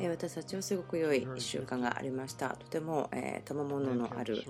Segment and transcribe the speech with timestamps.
[0.00, 2.50] 私たちはすごく良い1週間がありました。
[2.50, 3.08] とても
[3.44, 4.42] 賜物のある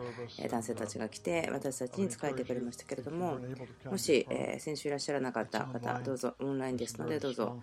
[0.51, 3.39] 男性たちが来て私たちに仕えてくれましたけれども
[3.85, 4.26] もし
[4.58, 7.61] 先週いらっしゃらなかった方どうぞオンラインですのでどうぞ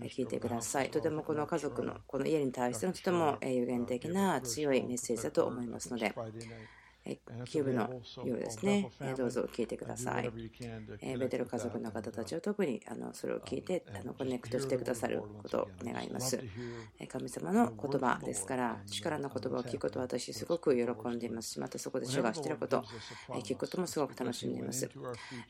[0.00, 0.90] 聞いてください。
[0.90, 6.12] とてもこの家族のこの家に対してのとても預言的な強いメッセージだと思いますので。
[7.04, 7.82] YouTubeの
[8.24, 10.30] ようですね、どうぞ聞いてください。
[11.18, 16.38] ベテル家族の方たちは特にあのそれを聞いてあの connect してくださることを願います。
[17.08, 22.84] 神様の言葉ですから、力の言葉を聞くことは私すごく喜んでいますし、またそこで主がしていること、
[23.42, 24.88] 聞くこともすごく楽しんでいます。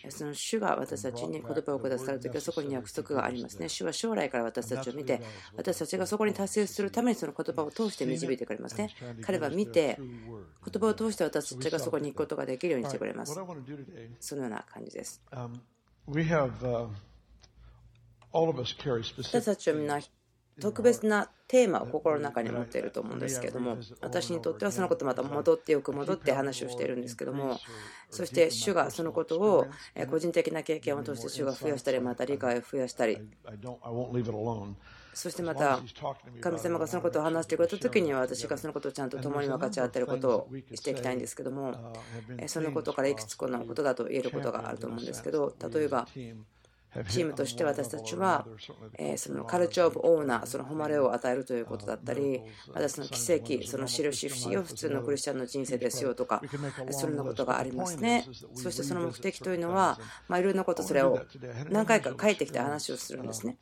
[0.09, 3.69] その主が私たちに言葉をくださるときはそこに約束がありますね。
[3.69, 5.21] 主は将来から私たちを見て、
[5.55, 8.89] 私たちがそこに達成するためにその言葉を通して導いてくれますね。
[9.21, 13.35] 彼は見て、言葉を通して私私たちがそこに行くことができるようにしてくれます。
[14.21, 15.23] そのような感じです。
[19.29, 20.01] 私たちはみんな
[20.61, 27.59] 特別なテーマを心の中に持っていると思うんですけども私にとってはそのことまた戻ってよく戻って話をしているんですけども
[28.11, 29.67] そして主がそのことを
[30.11, 33.19] 個人的な経験を通して主が増やしたりまた理解を増やしたり
[35.15, 35.81] そしてまた
[36.41, 41.95] 神様がそのことを話してくれた時には私がそのことをちゃんと共に分かち合っていることをしていきたいんですけども
[42.47, 46.07] そのことからいくつかのことだと言えることがあると思うんですけど例えば
[47.09, 48.47] チームとして私たちは、
[48.99, 52.43] えそのカルチャー・オブ・オーナー、その誉れを与えるということだったり、
[52.75, 56.43] またその奇跡、その印不思議を普通のクリスチャンの人生ですよとか、
[56.91, 58.27] そんなことがありますね。
[58.55, 61.19] そしてその目的というのは、まあ、いろんなこと、それを
[61.71, 63.57] 何回か書いてきて話をするんですね。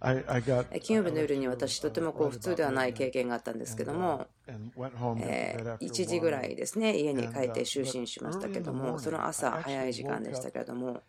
[0.00, 11.02] 金曜日の夜に私、とてもこう普通ではない経験があったんですけども、1時ぐらいですね、家に帰って就寝しましたけども、その朝、早い時間でしたけれども、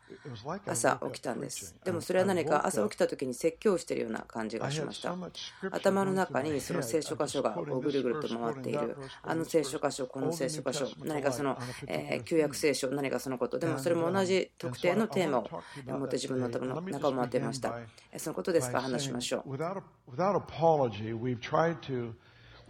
[0.65, 1.75] 朝起きたんです。
[1.85, 5.15] でもそれは何か朝起きた時に説教しているような感じがしました。
[5.71, 11.59] 頭の中にその聖書箇所がぐるぐると回っている、あの聖書箇所、この聖書箇所、何かその
[12.25, 17.77] 旧約聖書、何かそのこと、でもそれも同じ特定のテーマを持って自分の頭の中を回っていました。
[18.17, 19.49] そのことですか話しましょう。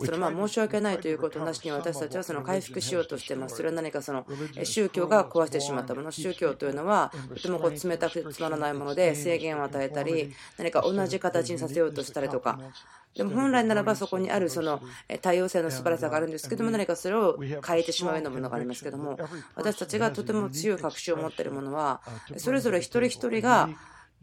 [0.05, 3.57] それは申し訳ないということなしに私たちはその回復しようとしています。
[3.57, 4.25] それは何かその
[4.63, 12.59] 宗教が壊してしまったもの、宗教というのはとてもこう冷たくてつまらないもので制限を与えたり、何か同じ形にさせようとしたりとか、
[13.15, 14.81] でも本来ならばそこにあるその
[15.21, 19.17] 多様性の素晴らしさがあるんですけども何かそれを変えてしまうようなものがありますけども
[19.55, 22.01] 私たちがとても強い確信を持っているものは
[22.37, 23.67] それぞれ一人一人が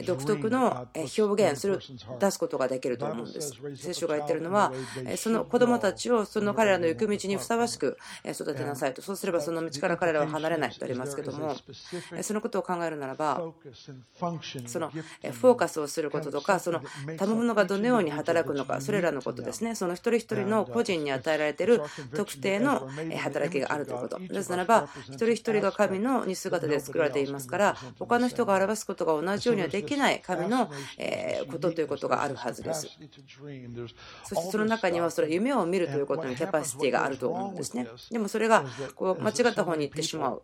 [0.05, 1.81] 独特の表現する
[2.21, 3.55] 出すことができると思うんです。
[3.77, 4.73] 聖書が言ってるのは
[5.17, 7.97] その子供たちをその彼らの行く道にふさわしく
[8.29, 9.01] 育てなさいと。
[9.01, 11.57] そうすればその道から彼らは離れないとありますけども
[12.21, 13.43] そのことを考えるならば
[14.67, 16.83] そのフォーカスをすることとかその
[17.17, 19.75] 賜物がどのように働くのかそれらのことですね。
[19.75, 21.81] その一人一人の個人に与えられている
[22.15, 24.19] 特定の働きがあるということ。
[24.19, 30.71] ですならば一人一人が神の似姿で作られていますから他の人が表すことが同じようにはでききない神の
[31.51, 32.89] ことということがあるはずです。
[34.25, 37.87] そしてその中にはそれ夢を見るということのキャパシティがあると思うんですね。
[38.11, 38.65] でもそれが
[38.95, 40.43] こう間違った方に行ってしまう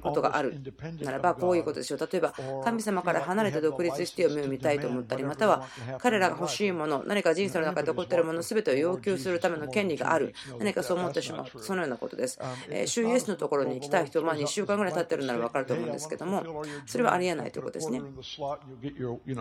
[0.00, 0.60] ことがある
[1.02, 1.98] ならばこういうことでしょう。
[1.98, 2.34] 例えば
[2.64, 5.66] 神様から離れて独立して夢を見たいと思ったりまたは
[5.98, 12.38] 彼らが欲しいもの何か人生の中で起こっているもの全てを要求するための権利がある何かそう思ってしまうそのようなことです。
[12.86, 18.00] 主イエスのところに行きたい人は2週間ぐらい経ってるなら分かると思うんですけどもそれはありえないということですね。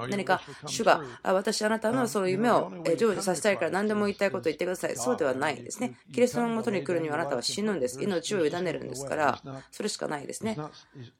[0.09, 4.95] 何か主が私あなたのその夢を成就させたいから何でも言いたいことを言ってください。
[4.95, 5.97] そうではないですね。
[6.13, 8.01] キリストのもとに来るにはあなたは死ぬんです。
[8.01, 9.41] 命を委ねるんですから
[9.71, 10.57] それしかないですね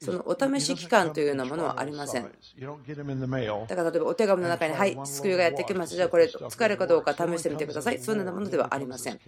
[0.02, 2.24] そのお試し期間というようなものはありません。
[2.24, 2.30] だ
[3.75, 5.96] から例えばお手紙の中にはい救いがやってきます。
[5.96, 8.00] じゃあこれ使えるかどうか試してみてください。
[8.00, 9.19] そんなものではありません。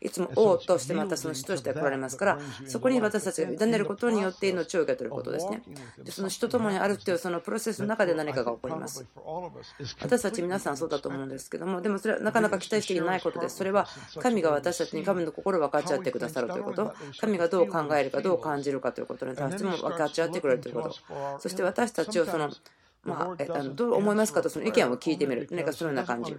[0.00, 5.62] いつも王としてまたその死として来られますからそこに私たちが委ねることによって命を受け取ることですね。
[6.02, 9.04] でその死とともにあるっていうそのプロセスの中で何かが起こります。
[10.00, 13.56] 私たち皆さんそうだと思うんですけども、でもそれはなかなか期待していないことです。
[13.56, 13.86] それは
[14.20, 20.94] 神が私たちに神の心を分かち合ってくださるということ、神がどう考えるか、どう感じるかということに対しても分かち合ってくれるということ、
[21.40, 22.50] そして私たちをその
[23.02, 26.36] まあ、どう思いますかとその意見を聞いてみる、何かそのような感じ。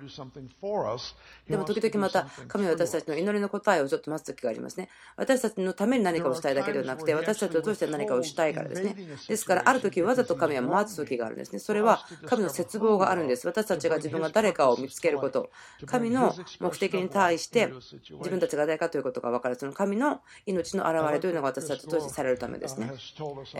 [1.49, 4.89] でも時々また神は私たちの祈りの答えをちょっと待つ時がありますね。
[5.17, 8.95] 私たちのために何かをしたいだけではなくて、私たちを通して何かをしたいからですね。
[9.27, 11.57] ですから、ある時わざと神は待つ時があるんですね。
[11.59, 13.47] それは神の絶望があるんです。
[13.47, 15.49] 私たちが自分が誰かを見つけること、
[15.87, 17.71] 神の目的に対して
[18.19, 22.91] 自分たちが誰かということが分かる、その神の命の現れというのが私たちを通してされるためですね。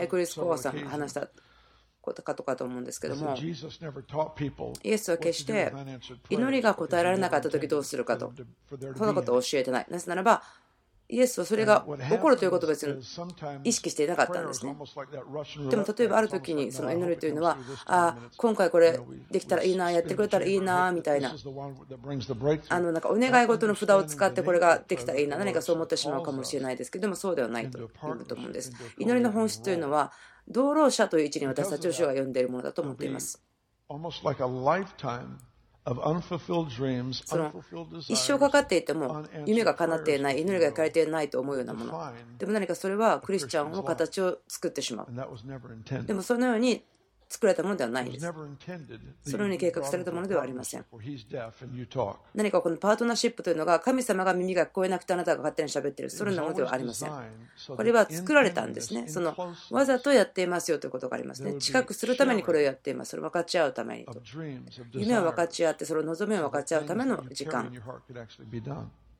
[0.08, 1.28] クリス・コーさんが話した
[2.02, 3.34] ことかとかと思うんですけども、
[4.82, 5.72] イエスは決して
[6.28, 8.32] 祈りが答えられなかった時どうするかと、
[8.96, 9.86] そんなことを教えてない。
[9.88, 10.42] なぜならば、
[11.12, 12.94] イエスはそれが起こるということを別に
[13.64, 14.74] 意識していなかったんですね。
[15.68, 18.98] でも例えばある時にその祈りというのは、あ今回これ
[19.30, 21.34] できたらいいな、やってくれたらいいなみたいな、
[22.70, 27.90] あのなんかお願い事の札を使ってこれができたらいいな、何かそう思ってしまうかもしれないですけど、でもそうではないという
[28.24, 28.72] と思うんです。
[28.98, 30.12] 祈りの本質というのは、
[30.48, 33.42] 道路者という位置に私たちを主が呼んでいるものだと思っています。
[37.26, 37.52] その
[38.08, 42.12] 一生かかっていても夢が叶っていない祈りが書かれていないと思うようなもの。
[42.38, 45.06] でも何かそれはクリスチャンの形を作ってしまう。
[46.06, 46.84] でもそのように
[47.32, 48.26] 作られたものではないんです。
[49.24, 50.84] そのように計画されたものではありません。
[52.34, 57.10] 何かこのパートナーシップというのが神様が耳が聞こえなくてあなたが勝手に喋っている、それなものではありません。
[57.74, 59.08] これは作られたんですね。
[59.08, 59.34] その
[59.70, 61.54] わざとやっていますよということがありますね。
[61.54, 63.12] 近くするためにこれをやっています。
[63.12, 64.20] それを分かち合うためにと。
[64.92, 67.72] 夢を分かち合って、それを望みを分かち合うための時間。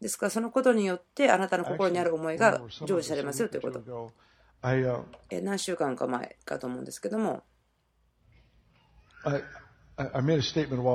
[0.00, 4.12] ですからそのことによってあなたの心にある思いが成就されますよということ。
[5.30, 7.44] 何週間か前かと思うんですけども。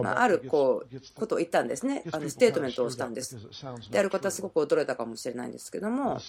[0.03, 3.38] まあ、るこうことを言ったんですね、あのステートメントをしたんです。
[3.91, 6.19] である方はすごく驚いたかもしれないんですけども、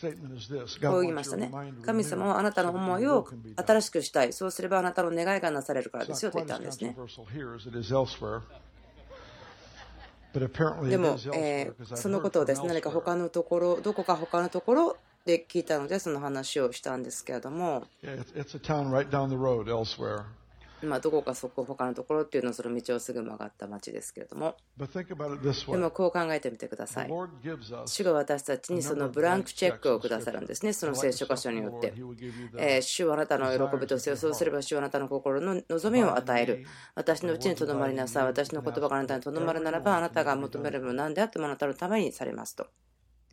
[0.82, 1.50] こう言いましたね、
[1.84, 6.94] 神様はあなたの思いを新しくしたい、そうすればあなたの願いがなされるからですよと言ったんですね。
[10.88, 17.86] でも、えー、そのことをですね何か他のところ、どこか他のところで聞いたので、その話をしたんですけれども。
[20.82, 24.56] まあ、どこかそこ他のところっていうのはその道をすぐ曲がった町ですけれども。
[24.78, 27.10] でもこう考えてみてください。
[27.86, 30.72] 主が私たちにそのブランクチェックをくださるんですね。
[30.72, 31.94] その聖書箇所によって、
[32.56, 36.66] えー、主はあなたの喜びとせよそうすれば主はあなたの心の望みを与える。
[36.94, 38.24] 私のうちにとどまりなさい。
[38.24, 42.66] 私の言葉があなたにとどまるならばあなたが求めるもの何であってもあなたのためにされますと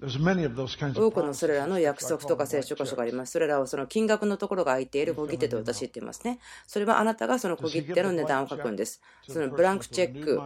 [0.01, 3.31] 多くのそれらの約束とか聖書箇所があります。
[3.31, 6.39] それらをその金額のところが空いている小切手と私言っていますね。
[6.67, 9.01] それはあなたがその小切手の値段を書くんです。
[9.27, 10.41] そのブランクチェック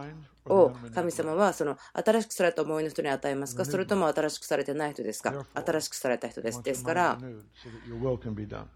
[0.46, 3.64] を神様はその新しくされた思いの人に与えますか？
[3.64, 5.44] それとも新しくされてない人ですか？
[5.54, 6.62] 新しくされた人です。
[6.62, 7.18] ですから、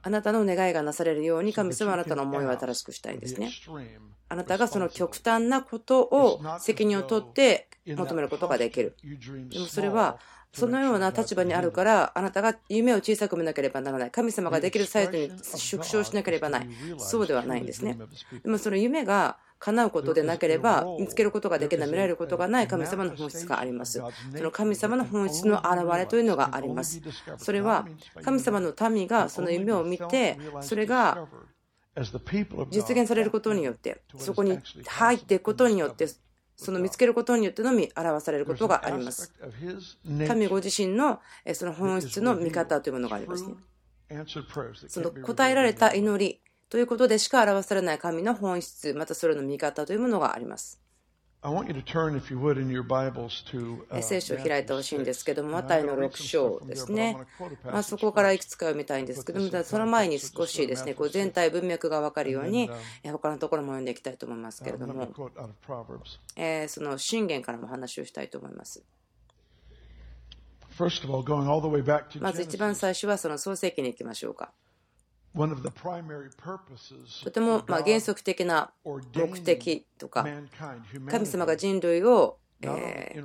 [0.03, 3.53] あなたの願いがなされるように神様はあなたの思いを新しくしたいんですね。
[4.29, 8.97] あなたがその極端なことを責任を取って求めることができる。
[9.51, 10.19] でもそれは
[10.55, 14.11] そのような立場にあるから、あなたが夢を小さく見なければならない。
[14.11, 16.75] 神様ができるサイズに縮小しなければならない。
[16.99, 17.99] そうではないんですね。
[18.43, 24.03] でもその夢が叶うことでなければ見つけることができない、見られることがない神様の本質があります。
[24.37, 27.01] その神様の本質の表れというのがあります。
[27.39, 27.87] それは
[28.23, 31.27] 神様の民がその夢を見て、それが
[32.71, 36.07] 実現されることによって、そこに入っていくことによって、
[36.57, 39.33] その見つけることによってのみ表されることがあります。
[40.27, 41.21] 神ご自身の
[41.55, 43.55] その本質の見方というものがありますね。
[44.89, 50.84] その答えられた祈りということでしか表されない神の本質、またそれの見方というものがあります。
[54.03, 57.19] 聖書を開いてほしいんですけども、マタイの6章ですね。
[57.65, 62.71] まあ、そこからいくつか読みたいんですけども、その前に少しですね、こう全体文脈が分かるように、
[63.05, 65.07] 他のところも読んでいきたいと思いますけれども、
[66.35, 68.83] えその信玄からも話をしたいと思います。
[72.21, 74.51] まず一番最初はその創世記に行きましょうか。
[77.25, 78.73] とてもま原則的な
[79.15, 80.25] 目的とか
[81.11, 82.39] 神様が人類を
[82.79, 83.23] え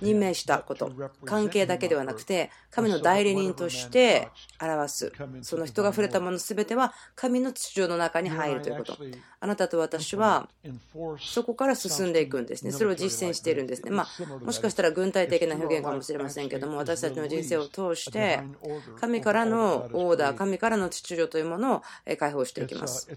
[0.00, 0.92] 任命したこと、
[1.24, 4.28] 関係だけではなくて、神の代理人として
[4.60, 5.12] 表す、
[5.42, 8.96] その人が触れたもの全ては神の秩序の中に入るということ。
[9.40, 10.48] あなたと私は
[11.18, 12.72] そこから進んでいくんですね。
[12.72, 13.90] それを実践しているんですね。
[13.90, 18.40] まあ、もしかしたら軍隊的な表現かもしれませんけども、私たちの人生を通して、
[19.00, 21.82] 神からのオーダー、神からの秩序というものを
[22.18, 23.08] 解放していきます。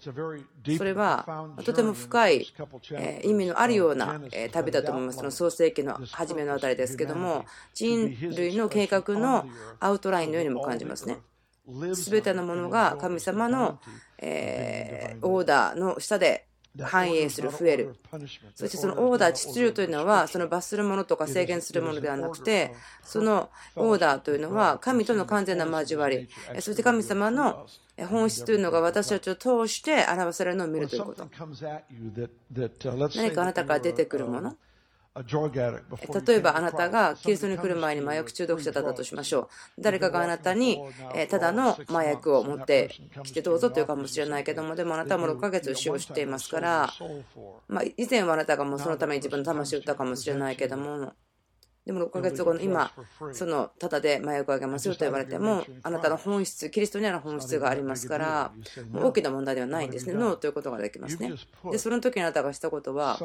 [0.78, 2.54] それはとても深い
[3.24, 4.22] 意味のあるような
[4.52, 5.21] 旅だと思います。
[5.22, 9.46] その創世記の初めのあたりですけども、人類の計画の
[9.80, 11.20] アウトラインのようにも感じますね。
[11.94, 13.80] すべてのものが神様の、
[14.18, 16.48] えオーダーの下で
[16.80, 17.96] 繁栄する、増える。
[18.56, 22.74] そしてそのオーダー、秩序というのは、その罰するものとか制限するものではなくて、
[23.04, 27.68] そのオーダーというのは、神との完全な交わり、そして神様の
[28.10, 31.30] 本質というのが私たちを通して表されるのを見るということ。
[33.16, 34.56] 何かあなたから出てくるもの、
[35.14, 39.82] 例えばあなたがキリストに来る前に麻薬中毒者だったとしましょう。
[39.82, 40.80] 誰かがあなたに
[41.30, 46.94] ただの麻薬を持ってきてどうぞというかもしれないけども、でもあなたはもう6ヶ月使用していますから、
[47.68, 51.12] まあ、以前はあなたがもうそのために自分の魂を売ったかもしれないけども、
[51.86, 52.92] でも6ヶ月後の今、
[53.34, 58.52] そのただで麻薬をあげますよと言われても、あなたの本質、キリストにある本質がありますから、
[58.94, 60.14] 大きな問題ではないんですね。
[60.14, 61.34] ノーということができますね。
[61.72, 63.20] で、その時にあなたがしたことは、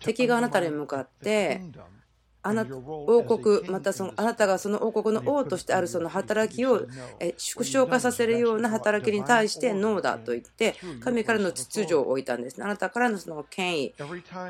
[0.00, 1.62] 敵があなたに向かって、
[2.46, 6.86] あな王国、またそのあなたがその王国の王としてあるその働きを
[7.38, 12.64] 縮小化させるような働きに対してノーだと言って、神からの秩序を置いたんですね。
[12.64, 13.94] あなたからのその権威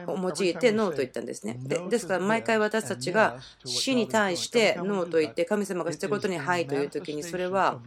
[0.09, 1.57] を用いてノーと言ったんですね。
[1.63, 7.81] でですから、毎回私たちが死に対してノーと言って、神様がしたことにはいというときに、それは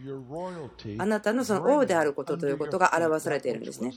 [0.98, 3.94] あなたのその王であることということが表されているんですね。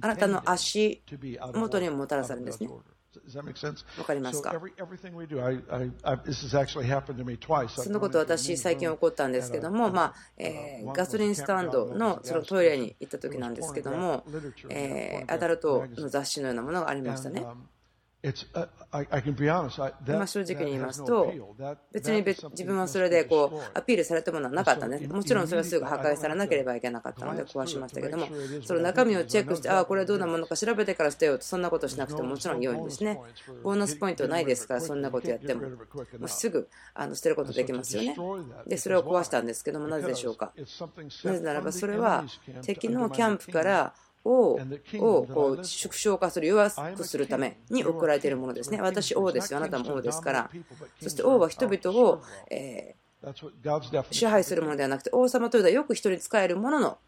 [0.00, 1.02] あなたの足
[1.54, 2.68] 元にもたらされるんですね。
[3.98, 4.52] わかりますか？
[7.84, 14.24] そのこと私最近起こったんですけども、まあえガソリンスタンドのそのトイレに行った時なんですけども、
[14.70, 17.44] えアダルトの雑誌のようなものがありましたね。
[20.06, 21.32] 今正直に言いますと、
[21.92, 25.08] 別に自分はそれでこうアピールされたものはなかったんです。
[25.08, 28.28] もちろんそれはすぐ破壊されなければいけなかったので壊しましたけども、
[28.64, 33.18] その中身をチェックして、ああ、これはどんなものか調べてから捨てようと、そんなことしなくてももちろん良いんですね。
[33.64, 35.76] ボーナスポイントないですから、そんなことやっても、も
[36.22, 38.16] うすぐあの捨てることできますよね。
[38.68, 40.52] で、それを壊したんですけども、なぜでしょうか？
[41.24, 42.24] なぜならば、それは
[42.62, 44.58] 敵のキャンプからを
[44.98, 48.80] をこう縮小化する、弱くするために送られているものですね。
[48.80, 49.58] 私、王ですよ。
[49.58, 50.50] あなたも王ですから。
[51.00, 52.94] そして王は人々を、え
[54.10, 56.98] 支配するものではなくて、王様というのはよく人に使えるものの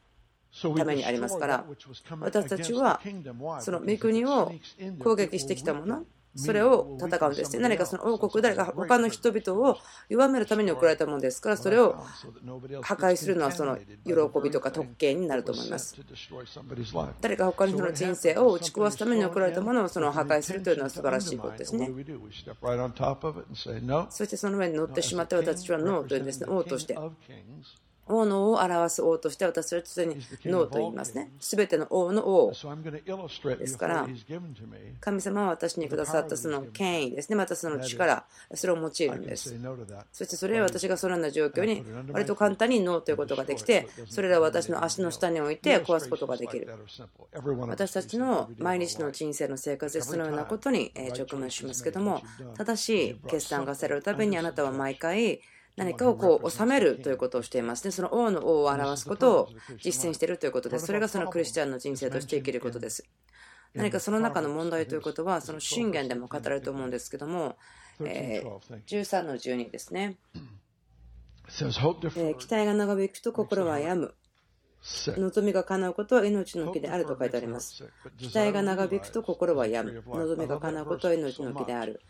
[0.76, 1.64] ためにありますから、
[2.20, 3.00] 私たちは
[3.60, 4.52] その御国を
[5.02, 6.04] 攻撃してきたもの、
[6.36, 7.60] それを戦うんですね。
[7.60, 11.96] 何かその王国、誰か他の人々を弱めるために送られたものですから、それを
[12.82, 14.12] 破壊するのはその喜
[14.42, 15.96] びとか特権になると思います。
[17.20, 21.90] 誰か他の人の人生を打ち壊すために送られたものをその破壊するというのは素晴らしいことですね。
[24.10, 26.98] そしてその上に乗ってしまって私たちはノーというんですね、王として。
[28.06, 31.30] 王の王を表す王として私は常にノーと言いますね。
[31.40, 32.52] すべての王の王
[33.58, 34.08] ですから、
[35.00, 39.54] 神様は私にくださったその権威ですね、またその力、それを用いるんです。
[40.12, 46.68] そしてそれは私がそのような状況に割と簡単にノーということができて、それらを私の足の下に置いて壊すことができる。
[47.66, 52.22] 私たちの毎日の人生の生活でそのようなことに直面しますけども、
[52.56, 55.40] 正しい決断がされるたびにあなたは毎回、
[55.76, 57.90] 何かをこう収めるということをしていますね。
[57.90, 59.48] その王の王を表すことを
[59.82, 60.86] 実践しているということです。
[60.86, 63.04] それがそのクリスチャンの人生として生きることです。
[63.74, 67.56] 何かその中の問題ということは、その信玄でも語られると思うんですけども、
[68.00, 68.44] え
[68.86, 70.16] 13の12ですね。
[72.16, 74.14] え期待が長引くと心は病む。
[74.84, 77.84] 望みが叶うことは命の木であると書いてあります。
[78.18, 80.02] 期待が長引くと心は病む。
[80.06, 82.00] 望みが叶うことは命の木である。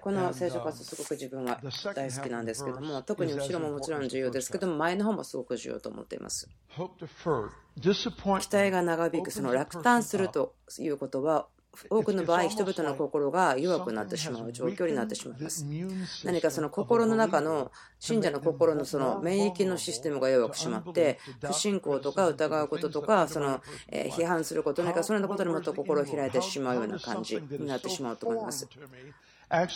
[0.00, 1.60] この聖書活すごく自分は
[1.94, 6.48] 大好きなんですけども、特に後ろももちろん重要ですけども、前の方もすごく重要と思っています。
[8.40, 11.46] 期待が長引く、その落胆するということは、
[11.88, 15.64] 多くの場合、人々の心が弱くなってしまう状況になってしまいます。
[16.22, 28.68] 何かその心の中の、信者の心のその免疫のシステムが弱くしまって、不信仰とか疑うこととか、その批判すること、何かそのようなことにもっと心を開いてしまうような感じになってしまうと思います。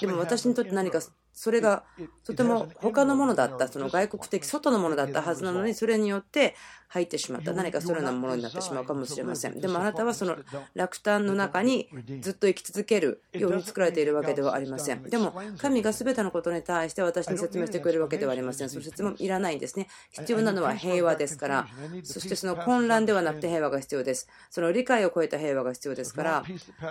[0.00, 1.00] でも私にとって何か
[1.33, 1.85] それが
[2.25, 6.54] とても他のものだった、その外国的外のものだったはずなのに、それによって
[6.88, 9.61] 入ってしまった、何かそのようなものになってしまうかもしれません。
[9.61, 10.37] でもあなたはその
[10.75, 11.88] 落胆の中に
[12.21, 15.02] ずっと生き続けるように作られているわけではありません。
[15.02, 18.69] でも、神が全てのことに対して私に説明してくれるわけではありません。
[18.69, 19.88] その説明いらないんですね。
[20.11, 21.66] 必要なのは平和ですから、
[22.05, 24.28] そしてその混乱ではなくて平和が必要です。
[24.50, 26.45] その理解を超えた平和が必要ですから、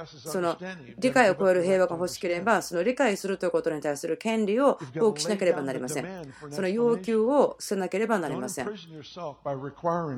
[0.07, 0.57] その
[0.97, 6.33] 理解を超える平和が欲しければ、その理解するということに対する権利を放棄しなければなりません。
[6.51, 8.71] その要求を捨てなければなりません。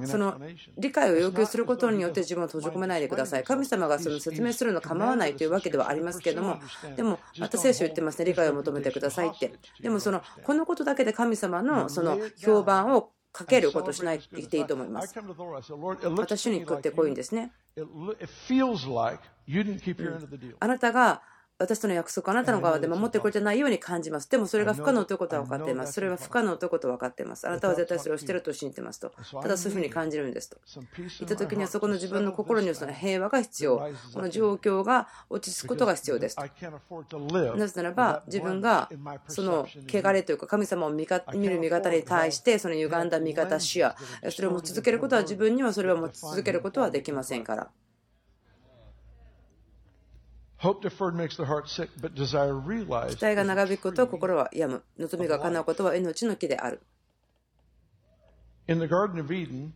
[0.06, 0.40] その
[0.78, 3.44] 理解を要求することによって自分を閉じ込めないでください。
[3.44, 6.60] 神様がその説明するの構わないというわけではありますけれども、
[6.96, 9.54] でもまた聖書言ってますね、理解を求めてくださいって。
[9.82, 15.14] でもそのこのことだけで神様のその評判をかけることしないと言っていいと思います。
[16.16, 17.52] 私に来ってこういうんですね。
[20.60, 21.22] あなたが
[21.60, 24.30] 私との約束あなたの側で守ってくれてないように感じます。
[24.30, 25.94] でもそれが不可能ということは分かっています。
[25.94, 27.48] それは不可能ということは分かっています。
[27.48, 29.12] あなたは絶対それをしてると信じてますと。
[29.42, 30.58] ただそういうふうに感じるんですと。
[30.98, 33.80] 言った時にはそこの自分の心にその平和が必要。
[34.14, 36.44] この状況が落ち着くことが必要ですと。
[37.56, 38.90] なぜならば自分が
[39.28, 43.96] その汚れというか神様を見る見方に対してその歪んだ見方視野
[44.30, 47.70] それを持ち続けることは自分にはそれを持ち続けることはできませんから。
[53.10, 54.84] 期待が長引くこと心は病む。
[54.98, 56.82] 望みが叶うことは命の木である。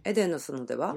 [0.04, 0.96] エデンの園では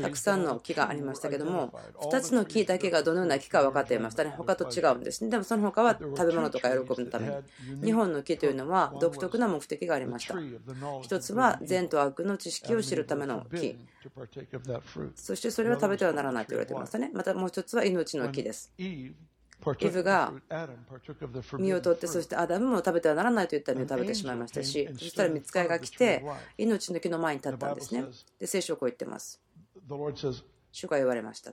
[0.00, 4.32] たくさんの木がありましたけども2つの木だけがどのような木か分かっていましたね。
[4.36, 5.30] 他と違うんですね。
[5.30, 7.34] でもその他は食べ物とか喜ぶのために。
[7.82, 10.34] 2本の木というのは独特な目的がありました。
[10.34, 13.76] 1つは善と悪の知識を知るための木。
[15.14, 17.10] そしてそれは食べてはならないと言われていましたね。
[17.12, 18.72] またもう1つは命の木です
[19.72, 20.32] イブが
[21.58, 26.24] 身を取ってそしてアダムも食べてはならないと言った実を食べてしまいましたしそしたら見つかりが来て
[26.58, 28.04] 命の木の前に立ったんですね。
[28.38, 29.40] で聖書をこう言ってます。
[30.72, 31.52] 主が言われました。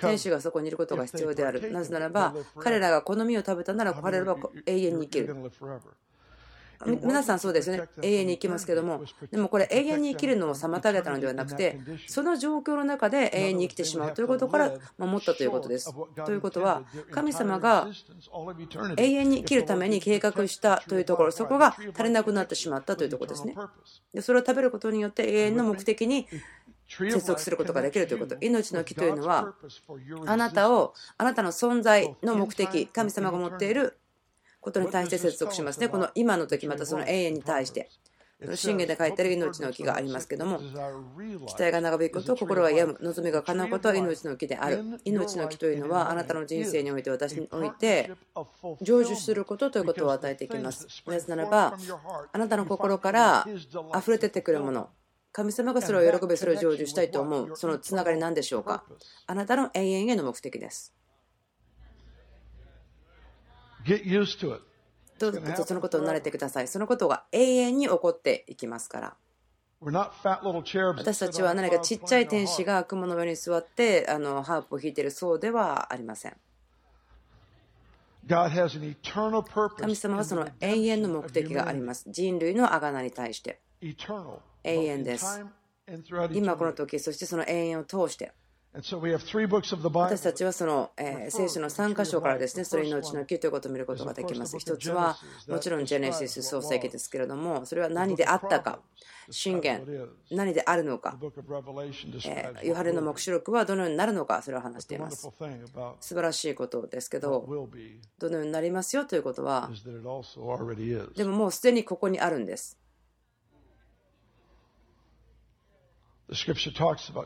[0.00, 1.70] 天使がそこにいることが必要である。
[1.70, 5.34] なぜならば彼らがこの実を食べたなら彼らは永遠に生きる
[6.86, 7.88] 皆さんそうですよね。
[8.02, 9.02] 永遠に生きますけども。
[9.30, 15.92] でもこれ永遠に生きるのを妨げたのではなくてその状況の中で永遠に生きてしまうということから守ったということです。
[16.24, 17.88] ということは神様が
[18.96, 23.54] 永遠に生きるために計画したというところそこが足りなくなってしまったというところですね。
[24.14, 26.26] でそれを食べることによって永遠の目的に
[26.90, 28.36] 接続することができるということ。
[28.40, 29.54] 命の木というのは、
[30.26, 33.96] あなたを、あなたの存在の目的、神様が持っている
[34.60, 35.88] ことに対して接続しますね。
[35.88, 37.88] この今の時、またその永遠に対して。
[38.54, 40.60] 信玄で書いてある命の木がありますけども、
[41.46, 44.82] 期待が長引くこと、心は病む、望みが叶うことは命の木である。
[45.04, 50.86] 命の木というのは、あなたの人生において、私において、成就することということを与えていきます。
[51.06, 51.76] なぜならば、
[52.32, 53.46] あなたの心から
[53.96, 54.88] 溢れ出てくるもの、
[55.32, 58.84] 神様がそれを喜び、それを成就したいと思う、そのつながりなんでしょうか。
[59.26, 60.94] あなたの永遠への目的です。
[65.18, 66.68] どうぞそのことに慣れてください。
[66.68, 69.16] そのことが永遠に起こっていきますから。
[69.82, 76.36] 私たちは何かちっちゃい天使が雲の上に座ってあのハープを弾いているそうではありません。
[79.80, 82.04] 神様はその永遠の目的があります。
[82.08, 83.60] 人類の贖に対して。
[84.62, 85.42] 永遠です。
[86.32, 88.32] 今この時、そしてその永遠を通して。
[90.12, 94.56] 私たちはその、え聖書の3箇所からですね、それ命の木ということを見ることができます。
[94.60, 98.78] 一つは、もちろんジェネシス創世記ですけれども、それは何であったか、
[99.28, 99.84] 信玄、
[100.30, 101.18] 何であるのか、
[102.24, 105.28] えヨハネの黙示録はどのようになるのか、それを話しています。
[105.98, 107.44] 素晴らしいことですけど、
[108.20, 109.68] どのようになりますよということは、
[111.16, 112.79] でももうすでにここにあるんです。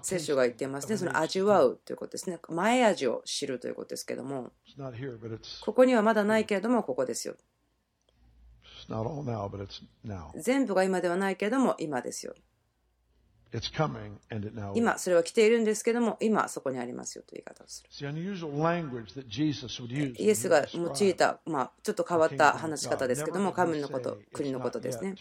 [0.03, 2.39] 聖書が言っていますね、その味わうということですね。
[2.49, 4.53] 前味を知るということですけども、
[5.65, 7.37] ここにはまだないけれども、ここですよ。
[10.37, 12.35] 全部が今ではないけれども、今ですよ。
[14.75, 17.89] 今、それは来ているんですけども、今、そこにありますよという言い方をする。
[20.19, 25.15] イエスが用いた、まあ、ちょっと変わった話し方ですけども、神のこと、国のことですね。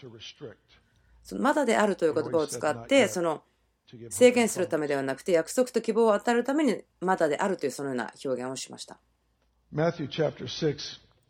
[1.38, 3.44] まだであるという言葉を使って、その
[4.10, 8.98] 制限するためではなくて約束と希望を与えるためにまだであるというそのような表現をしました。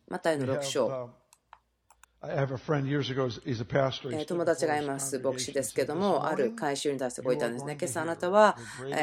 [0.09, 1.11] マタイの6章。
[4.27, 7.77] 友達がいます、牧師ですけども、ある改宗に対してこう言ったんですね。
[7.81, 8.57] 今朝あなたは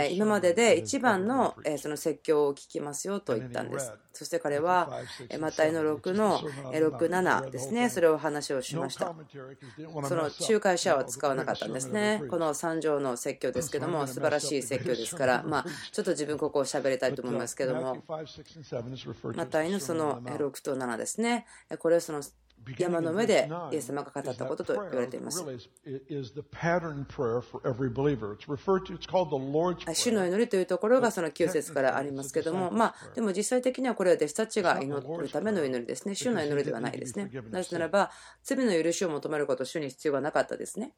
[0.09, 3.91] 今までで一番のその説教を聞きますよと言ったんです。
[4.13, 4.91] そして彼は、
[5.39, 9.15] マタイの6の6、7ですね、それを話をしました。
[10.07, 12.21] その仲介者は使わなかったんですね。
[12.29, 18.03] この3条の説教ですけども、素晴らしい説教ですから、まあ、ちょっと自分ここを喋りたいと思いますけども、
[19.35, 21.45] マタイのその6と7ですね、
[21.79, 22.21] これはその
[22.77, 25.43] 山の上でイエス様が語ったことと言われています。
[29.93, 36.15] 主の祈りというところがその9節からありますけども、まあ、でも実際的にはこれは弟子たちが祈るための祈りですね。
[36.15, 37.29] 主の祈りではないですね。
[37.49, 38.11] なぜならば、
[38.43, 40.93] 罪の許しを求めること、主に必要はなかったですね。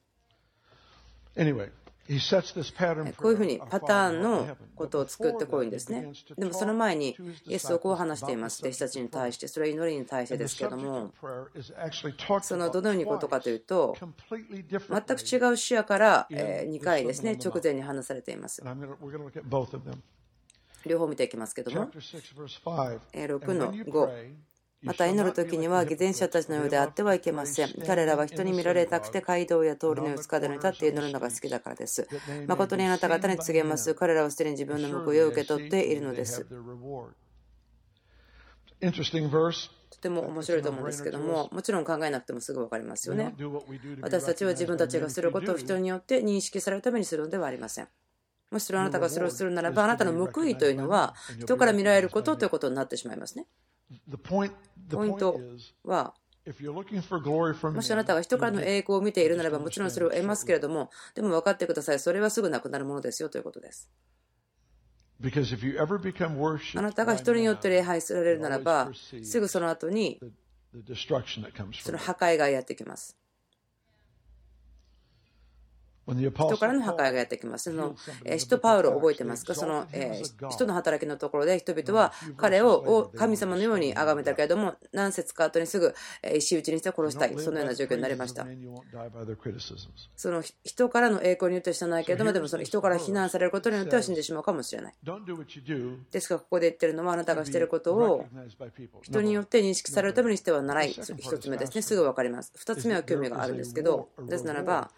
[2.05, 6.11] こういうふうにパターンのことを作ってこういうんですね。
[6.37, 7.15] でもその前に
[7.47, 8.61] イエスをこう話しています。
[8.61, 11.13] 弟子たちに対して、それは祈りに対してですけども、
[12.41, 13.95] そのどのようにことかというと、
[14.29, 18.61] 全く違う視野から2回ですね、直前に話されています。
[20.85, 24.52] 両方見ていきますけども、6の5。
[24.83, 27.73] また祈る時には偽善者たちのようであってはいけません。
[27.87, 32.07] 彼らは人に見られたくて街道や通りの四つ角に立って祈るのが好きだからです。
[32.47, 33.95] 誠にあなた方に告げます。
[33.95, 36.45] 彼らはすでに自分の報いを受け取っているのです。
[39.89, 43.33] とても面白いと思うんですけども、もちろん考えなくてもすぐ分かりますよね。
[44.01, 47.87] 私たちは自分たちがすることを人によって認識されるためにするのではありません。
[48.51, 53.47] もしそれあなたがそれをするならば、あなたの報いというのは人から見られることということになってしまいますね。
[54.21, 54.49] ポイ
[55.09, 55.39] ント
[55.83, 56.13] は、
[56.45, 63.89] もしあなたが人からの栄光を見ているならば、もちろんそれを得ますけれども、でも分かってください、それはすぐなくなるものですよということです。
[66.75, 70.19] あなたが人によって礼拝されるならば、すぐその後に
[71.81, 73.17] その破壊がやってきます。
[76.05, 77.71] 人からの破壊がやってきます。
[77.71, 77.95] その
[78.37, 79.55] 使徒パウロ覚えてますか？
[79.55, 79.87] その
[80.49, 85.95] 人の働きのところで人々は彼を神様のように崇めたけれども何節か後にすぐ
[86.35, 88.45] 石打ちにして殺したいそのような状況になりました。
[90.15, 94.93] その人からの栄光によっては死なないけれどもでもその人から非難されることによっては死んでしまうかもしれない。
[96.11, 98.25] ですからここで言ってるのはあなたがしていることを
[99.01, 102.51] 人によって認識されるためにしてはならない1つ目ですねすぐ分かります。
[102.57, 104.91] 2つ目は興味があるんですけどですならば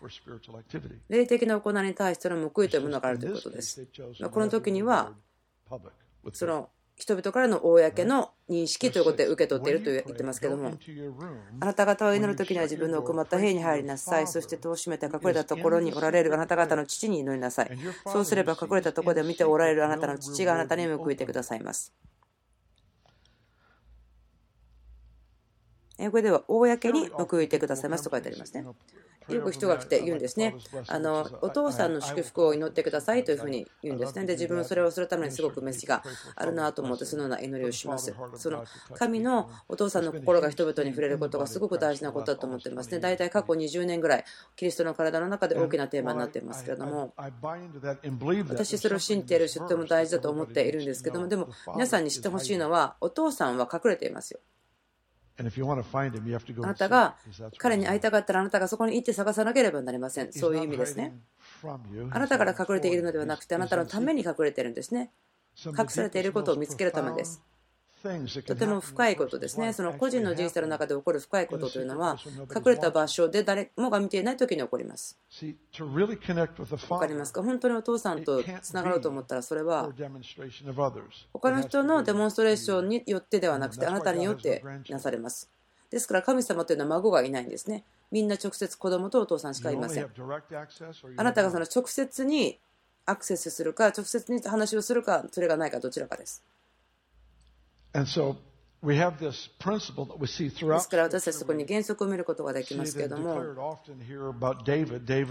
[1.10, 3.88] 霊的な行いに対しての報いというものがあるということです。
[4.32, 5.14] この時には
[6.34, 10.78] その人々からの公の認識ということで受け取っていると言ってますけども
[11.60, 14.28] あなた方を祈る時には自分の奥まった部屋に入りなさい。
[14.28, 17.78] そして戸を閉めて隠れたところにおられるあなた方の父に祈りなさい。
[18.06, 21.94] そうすれば隠れたところで見ておられるあなたの父があなたに報いてくださいます
[26.00, 28.66] 英語では公に報いてくださいますと書いてありますね
[29.30, 30.56] よく人が来て言うんですね。
[30.88, 34.26] あのお父さんの祝福を祈ってくださいというふうに言うんですね。
[34.26, 36.04] で、自分はそれをするためにすごく飯が
[36.36, 38.14] あるなと思って、そのような祈りをします。
[38.36, 43.00] その神のお父さんの心が人々に触れることがすごく大事なことだと思っていますね。
[43.00, 47.14] 大体過去20年ぐらい、キリストの体の中で大きなテーマになっていますけれども、
[48.50, 54.40] 私、それを信じているし、とても大事だと思っているんですけども、でも皆さんに知ってほしいのは、お父さんは隠れていますよ。
[55.38, 55.44] あ
[56.68, 57.16] なたが
[57.58, 60.32] 彼に会いたかったらあなたがそこに行って探さなければなりません。
[60.32, 61.14] そういう意味ですね。
[62.12, 65.12] あなたから隠れているのではなくてあなたのために隠れているんですね。
[65.66, 67.42] 隠されていることを見つけるためです。
[68.46, 69.74] とても深いことですね。
[69.74, 72.18] その個人の人生の中で起こる深いことというのは、
[72.56, 75.18] 隠れた場所で誰もが見ていない時に起こります。
[75.40, 75.56] 分
[77.00, 77.42] かりますか？
[77.42, 79.92] 本当にお父さんとつながろうと思ったら、それは
[81.34, 85.50] 他の人のデモンストレーションによってではなくて、あなたによってなされます。
[85.90, 87.84] ですから神様というのは孫がいないんですね。
[88.12, 90.10] みんな直接子供とお父さんしかいません。
[91.18, 92.60] あなたがその直接に
[93.06, 96.44] アクセスするか、直接に話をするか、それがないかどちらかです。
[97.96, 98.36] And so
[98.86, 103.78] ですから私たちそこに原則を見ることができますけれども、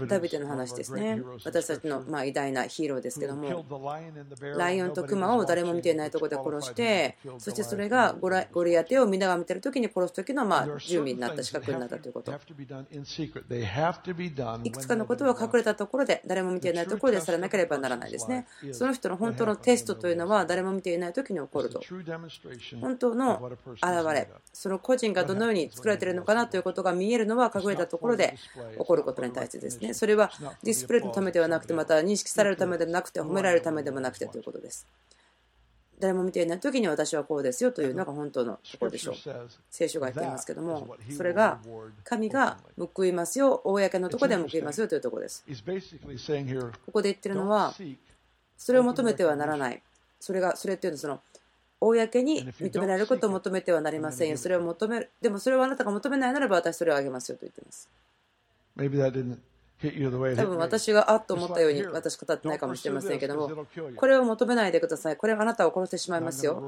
[0.07, 3.65] ダビデの話ですね、私たちのま偉大なヒーローですけども、
[4.57, 12.31] ライオンとクマを誰も見ていないところで殺して、そしてそれがゴリアテをみんなが見てるときに殺す時のまあ準備になった、資格になったということ。
[14.63, 18.47] いくつかのことは隠れたところで、誰も見ていないところでされなければならないですね。
[18.71, 21.81] その人の本当のテストというのは、誰も見ていないときに起こると。
[22.81, 28.35] 本当の現れその個人がどのように作られているのかなということが見えるのは隠れたところで
[28.77, 29.93] 起こることに対してですね。
[29.93, 30.31] それは
[30.63, 34.87] ディスプレイのためではなくてまた認識されるためでもなくて褒められるためでもなくてということです。
[35.99, 39.15] 誰も見ていない時に私はこうですよというのが本当のところでしょう。
[39.69, 41.59] 聖書が言っていますけどもそれが
[42.03, 42.57] 神が
[42.93, 45.45] 報いますよ公のところで報いますよというところです。
[46.85, 47.73] ここで言ってるのは
[48.57, 49.81] それを求めてはならない。
[50.19, 51.21] それがそれっていうのはその
[51.87, 54.37] 公に認められることを求めてはなりませんよ。
[54.37, 55.09] それを求める。
[55.21, 57.89] でもそれをあなたが求めないならば私それをあげますよと言っています。
[60.35, 65.17] 多分私があっと思ったように私語ってないかもしれませんけども、これを求めないでください。
[65.17, 66.61] これはあなたを殺してしまいますよ。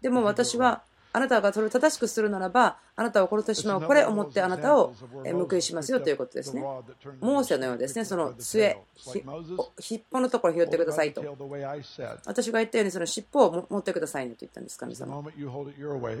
[0.00, 0.82] でも私は
[1.14, 3.82] あなたがそれを正しくするならば、あなたを殺してしまう。
[3.82, 4.94] これを思ってあなたを
[5.24, 6.62] 報いしますよということですね。
[7.20, 8.78] モーセのようですね、その杖、
[9.78, 11.22] 尻尾のところを拾ってくださいと。
[12.24, 15.22] 私が言ったように、その尻尾を持ってくださいねと言ったんです、神様。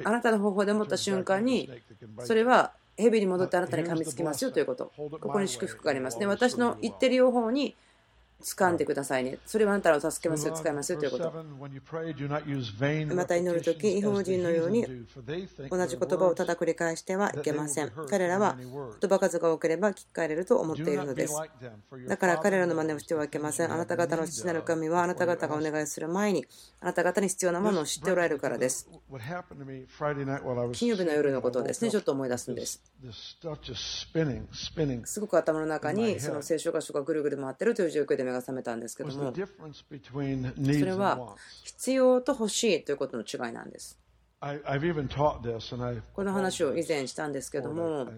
[0.04, 1.70] あなたの方法で持った瞬間に、
[2.20, 4.92] それは蛇に戻ってあなたに噛みつきますよということ。
[4.96, 6.26] ここに祝福がありますね。
[6.26, 7.74] 私の言ってる方法に
[8.42, 9.38] 掴んでくださいね。
[9.46, 11.32] それはあなたを助けますよ、使いますよということ。
[13.14, 14.84] また祈るとき、違法人のように
[15.70, 17.92] 同じ言葉をただ繰り返してはいけません。
[18.08, 18.56] 彼らは
[19.00, 21.34] 言葉数が多ければ聞き返れると思っているのです。
[22.08, 23.72] だから彼らの真似をしてはいけません。
[23.72, 26.46] あなた方の父なる神はあなた方がお願いする前に
[26.80, 28.88] あなた方に必要なものを知っておられるからです。
[30.72, 32.82] 金曜日の夜のことをですね、ちょっと思い出すんです。
[35.04, 39.20] すごく頭の中にその聖書箇所がぐるぐる回ってるという状況で目が覚めたんですけども、そ
[40.84, 43.98] れは必要と欲しいということの違いなんです。
[44.40, 48.08] この話を以前したんですけども、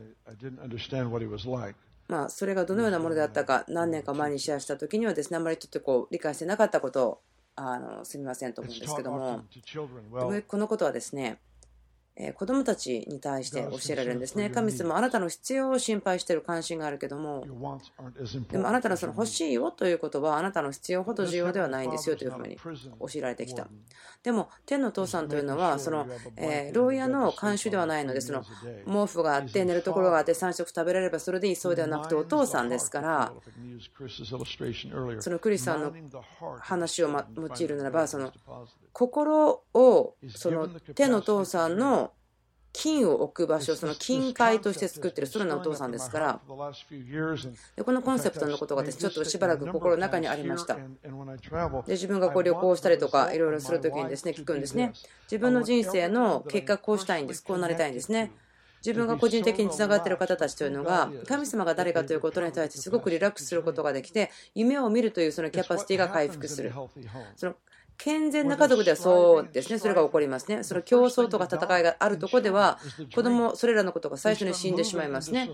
[2.09, 7.21] まあ、それがどのようなものであったか、何年か前にシェアしたときにはですね、あまりちょっとこう理解してなかったことを
[7.57, 9.43] あのすみませんと思うんですけども、
[10.47, 11.39] このことはですね、
[12.37, 14.49] 子供たちに対して教えられるんですね。
[14.49, 17.45] 神様、あなたの必要を心配している関心があるけども、
[18.51, 22.73] でもあなたのその欲しいよということは、あなたの必要ほど重要ではないんですよというふうに教
[23.17, 23.67] えられてきた。
[24.23, 28.45] でも、天の父さんというのは、その、え牢屋の慣習ではないので、その
[28.87, 33.33] 毛布があって、寝るところがあって、3食食べられればそれでいいそうではなくて、お父さんですから、
[35.19, 35.93] そのクリスさんの
[36.61, 38.33] 話を用いるならば、その
[38.95, 42.13] 心をその手の父さんの
[42.73, 46.41] 金を置く場所、その金塊として作ってる、それのお父さんですから、
[47.77, 50.77] でこのコンセプトのことが私、ちょっとしばらく心の中にありました。
[50.77, 50.83] で
[51.89, 54.93] 自分がこう旅行したりとか、いろいろするときにですね聞くんですね。
[55.25, 58.33] 自分の人生の結果、こうしたいんです、こうなりたいんですね。
[58.85, 66.71] 自分が個人的につながっている方たちというのが神様が誰かということに対してすごくリラックスすることができて夢を見るというそのキャパシティが回復する
[67.35, 67.55] その
[67.97, 70.63] 健全な家族ではそうですね、それが起こりますね。
[70.63, 72.79] その競争とか戦いがあるところでは、
[73.15, 75.51] 子供、それらのことが最初に死んでしまいますね。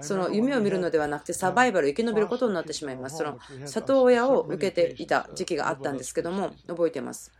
[0.00, 3.18] その夢を見るのではなくて、サバイバル、生き延びることになってしまいます。
[3.18, 7.32] その里親を受けていた時期があったんですけども、覚えています。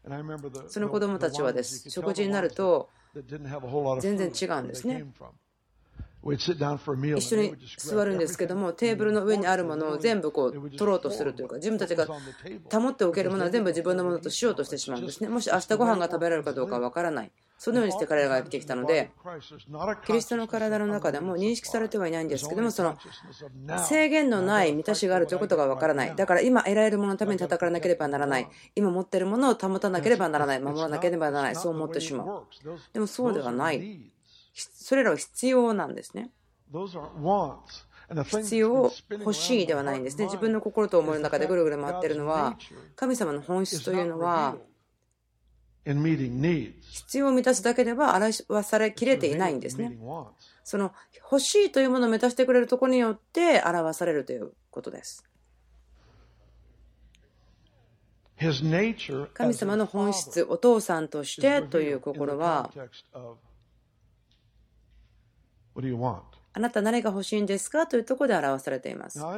[0.69, 2.91] その子供たちはです、食事になると、
[4.01, 5.07] 全然違うんですね。
[7.19, 15.29] 一緒に座るんですけどもテーブルの上にあるものを全部こう取ろうとするというか自分たちが保っておけるものは全部自分のものとしようとしてしまうんですね。
[15.29, 17.31] もし明日ご飯が食べられるかどうかわからない。
[17.59, 19.11] そのようにして彼らが生きてきたので
[20.07, 22.97] キリストの体の中でも認識されてはいないんですけどもその
[23.87, 26.17] 制限のない満たしがあるということがわからない。
[26.17, 28.49] だから今得られるもののために戦わなければならない。
[28.75, 30.61] 今持っているものを保たなければならない。
[30.61, 31.57] 守らなければならない。
[31.57, 32.47] そう思ってしまう。
[32.93, 34.14] でもそうではない
[34.55, 36.31] それらは必要なんですね。
[38.25, 40.27] 必要、欲しいではないんですね。
[40.27, 42.57] 自分の心と思いの中でぐるぐる回っているのは、
[42.97, 44.57] 神様の本質というのは、
[45.85, 49.99] 必要を満たすだけでは表されきれていないんですね。
[50.63, 50.93] その
[51.31, 55.25] 欲しいというものを満たしてくれるところによって表されるということです。
[59.35, 62.71] 神様の本質、お父さんとしてという心は、
[66.57, 67.87] あなた何が欲しいんですか？
[67.89, 69.19] というところで表されています。
[69.19, 69.35] も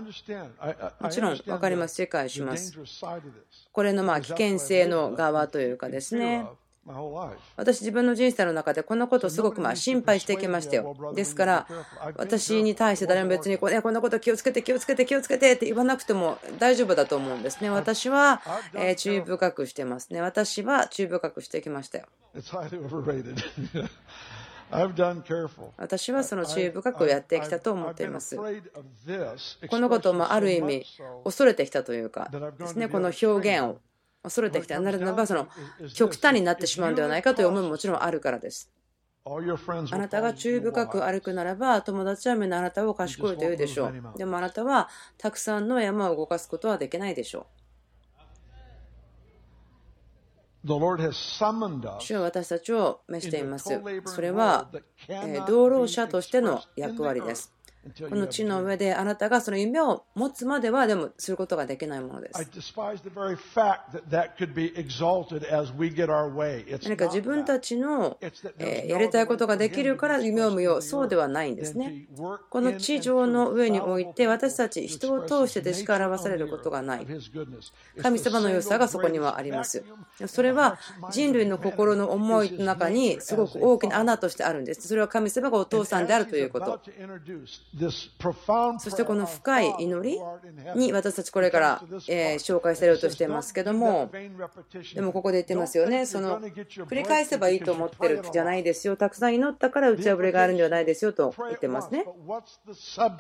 [1.11, 2.75] ちろん分かります、理解します。
[3.72, 6.46] これのまあ危険性の側というかですね。
[7.57, 10.94] 私、自分の人生の中でこんなことをすごくまあ心配してきましたよ。
[11.16, 11.66] ですから、
[12.16, 17.70] 私に対して誰も別にこう、ね、こんなこと気をつけて、気をつけて、気をつけてって言わなくても大丈夫だと思うんですね。
[17.70, 18.40] 私は
[18.99, 20.20] 注意深くしてますね。
[20.20, 22.05] 私は注意深くしてきましたよ。
[25.76, 28.37] 私はその注意深くやってきたと思っています。
[28.37, 28.42] こ
[29.79, 30.85] のこともある意味
[31.24, 33.81] 恐れてきたというかですね、この表現を
[34.22, 34.81] 恐れてきた。
[34.81, 35.48] ならばその
[35.94, 38.72] 極端になってしまうんではないかという思いももちろんあるからです。
[39.92, 44.18] あなたが注意深く歩くならば友達は皆あなたを賢いと言うでしょう。
[44.18, 47.46] でもあなたはたくさんの山を動かすことはできないでしょう。
[52.00, 53.81] 主は私たちを召しています。
[54.07, 54.68] それは
[55.46, 57.55] 道路者としての役割です。
[58.09, 62.49] この地の上であなたがその夢を持つまではでもすることができないものです。
[66.85, 68.18] 何か自分たちの
[68.59, 72.07] やりたいことができるから夢を見よう、そうではないんですね。
[72.51, 77.07] この地上の上において私たち人を通してでしか表されることがない。
[78.03, 79.85] 神様の良さがそこにはあります。
[80.27, 80.79] それは
[81.11, 84.88] 人類の心の思いの中にすごく大きな穴としてあるんです。
[84.88, 86.81] それは神様がお父さんであるということ。
[87.78, 90.18] そしてこの深い祈り
[90.74, 94.10] に私たちこれからえ紹介されようとしていますけども
[94.94, 96.06] でもここで言ってますよね。
[96.06, 98.96] その繰り返せばいいと思ってるじゃないですよ。
[98.96, 102.06] たくさん祈ったから打ち破りがあるんではないですよと言ってますね。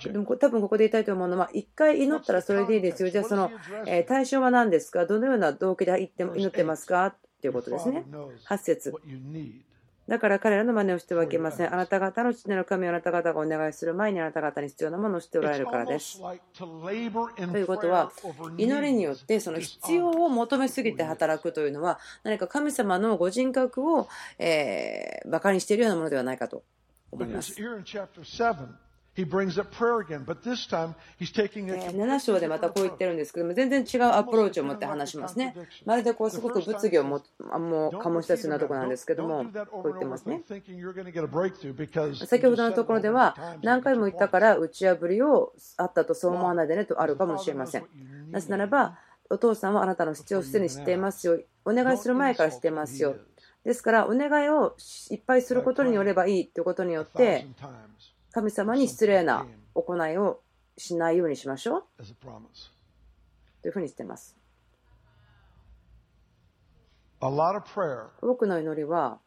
[0.04, 3.10] でも多分ここで言いたいと思うのは1回祈ったらそれでいいですよ。
[3.10, 3.50] じゃあその
[4.08, 5.04] 対象は何ですか？
[5.04, 7.14] どのような動機で祈ってますか？
[7.42, 8.04] ということですね。
[8.48, 8.94] 8節
[10.08, 11.72] だから彼らの真似をしてはいけません。
[11.72, 16.20] あなた方の父なる神をあなた方がお願いする前にあなた方に必要なものを知っておられるからです。
[16.20, 18.12] ということは、
[18.56, 26.62] 祈りによってその必要を求めすぎて働くというのは、何か神様のご人格を、えー、馬鹿にしているようなものではないかと
[27.10, 27.56] 思います。
[31.90, 35.54] 7章でまたこう言ってるんですけども、全然違うアプローチを持って話しますね。
[35.84, 40.42] まるでこうすごく物議をもも醸し出すようなところなんですけども、こう言ってますね。
[42.26, 47.86] 先ほどのところでは、何回も言ったから打ち破りをあったとそう思わないでねとあるかもしれません。
[48.30, 48.98] なぜならば、
[49.30, 51.40] お父さんはあなたの必要をすでに知っていますよ。
[51.64, 53.16] お願いする前から知っていますよ。
[53.64, 54.76] ですから、お願いを
[55.10, 57.46] いっぱいすることによればいいということによって、
[58.36, 60.42] 神様に失礼な行いを
[60.76, 61.84] しないようにしましょう。
[63.62, 64.36] というふうにしています。
[68.20, 69.20] 多くの祈りは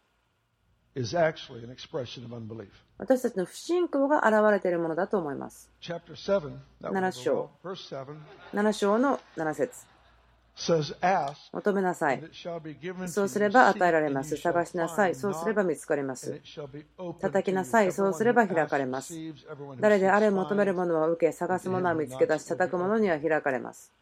[3.00, 5.72] 私たちの不信仰が現れているものだと思います。
[6.84, 7.50] 7章
[8.54, 9.88] ,7 章の7節
[11.54, 12.24] 求めなさい。
[13.08, 14.36] そうすれば与えられます。
[14.36, 15.16] 探しなさい。
[15.16, 16.42] そうすれば見つかります。
[17.22, 17.92] 叩きなさい。
[17.94, 19.16] そうすれば開かれます。
[19.80, 23.94] 誰であれ求めるものは受け、探すものは見つけ出し、叩くものには開かれます。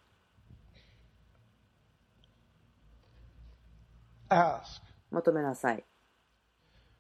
[5.12, 5.84] 求めなさい。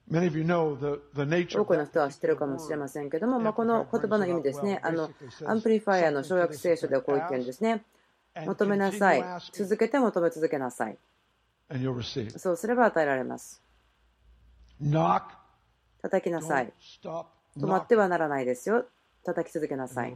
[0.09, 5.09] 多くの人は知ってるかもしれませんけども、まあ、この言葉の意味ですね、あの
[5.45, 7.83] アンプリファイアの小約聖書ではこう言ってるんですね。
[8.45, 9.23] 求めなさい。
[9.51, 10.97] 続けて求め続けなさい。
[12.37, 13.61] そうすれば与えられます。
[16.01, 16.71] 叩きなさい。
[17.03, 18.85] 止まってはならないですよ。
[19.25, 20.15] 叩き続けなさい。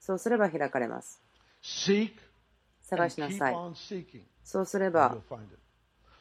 [0.00, 1.22] そうすれば開かれます。
[2.82, 3.56] 探しなさい。
[4.44, 5.16] そうすれば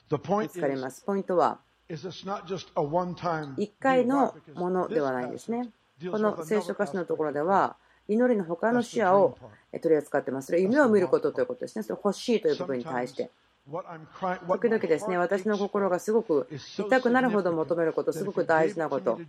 [0.09, 1.03] 見つかります。
[1.03, 5.71] ポイントは1回のものではないんですね。
[6.09, 7.77] この聖書歌詞のところでは
[8.11, 9.37] 祈りの他の視野を
[9.71, 10.47] 取り扱ってます。
[10.47, 11.83] それ夢を見ることということですね。
[11.83, 13.29] それ欲しいという部分に対して。
[13.67, 16.47] 時々ですね、私の心がすごく
[16.77, 19.19] 痛くなるほど求めること、すごく大事なこと。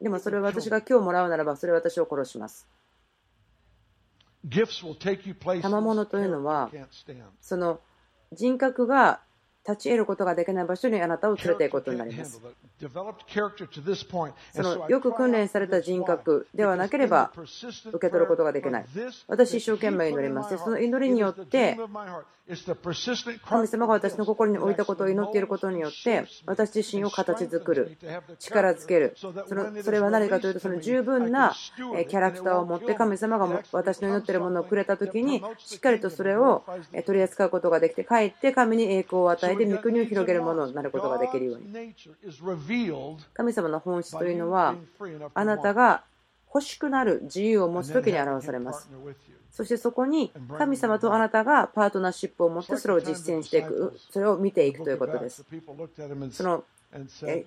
[0.00, 2.66] でもそれを私が今日もらうならば、それは私を殺します。
[4.48, 6.70] 賜物というのは、
[7.40, 7.80] その
[8.32, 9.20] 人格が
[9.66, 12.40] 立ち得ることができない場所にあなたを連れていくことになります。
[14.52, 18.84] そのよく訓練された人格ではなければ受け取ることができない。
[19.28, 20.58] 私、一生懸命祈ります。
[20.58, 21.78] その祈りによって
[23.44, 27.96] 神様が私の心に置いたことを祈っていることによって私自身を形作る
[28.40, 31.54] 力づけるそのそれは何かというとその十分な
[32.08, 36.64] キャラクターを持って神様が私の祈っているものをくれた時にしっかりとそれを
[37.06, 41.94] 取り扱うことができてかえって神に栄光を与えて御国を広げるものになることができるように
[43.34, 44.74] 神様の本質というのは
[45.34, 46.04] あなたが
[46.54, 48.90] 欲しくなる自由を持つ時に表されます
[49.52, 55.44] そしてそこに神様とあなたがパートナーシップを持ってそれを実践していく、それを見ていくということです。
[56.30, 56.64] その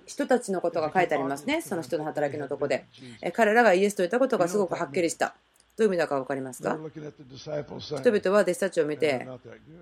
[0.06, 2.86] 人たちのことが書いてありますね、その人の働きのとこで。
[3.32, 5.34] 彼らがイエスと言ったことがすごくはっきりした。
[5.76, 6.78] どういう意味だか分かりますか？
[6.78, 9.28] 人々は弟子たちを見て、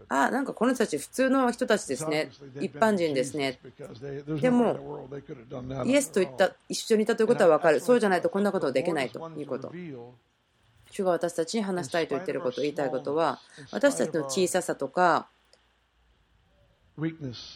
[0.08, 2.30] あ、なんかこの人たち普通の人たちですね、
[2.60, 3.60] 一般人ですね。
[4.40, 5.08] でも、
[5.84, 7.78] イエスと言った、一緒にいたということは分かる。
[7.78, 9.72] そうじゃないとこんなことできないということ。
[10.90, 13.38] 主が私たちに話したいと言っていること、言いたいことは、
[13.70, 15.28] 私たちの小ささとか、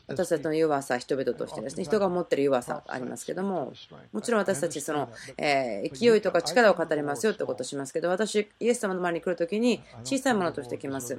[0.09, 3.73] 私たちの弱さ、人々としてですね、人が持っている弱さがありますけども、
[4.13, 11.19] もちろん私たち、その、え勢いとか力を語りますよってことをしますけど、私、イエス様の前に来るときに小さいものとしてきます。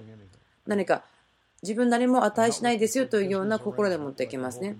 [0.67, 1.03] 何か
[1.61, 4.77] 自分何も値しないですよというような心で持っていきますね。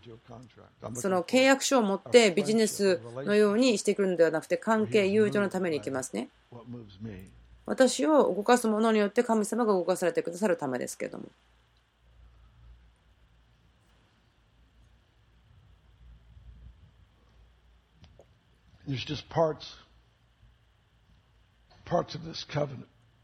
[0.94, 6.30] その契約書を持ってビジネスのようにしてくるのではなくて、関係、友情のために行きますね。
[7.66, 11.26] 私を動かすものによって神様が動かされてくださるためですけれども。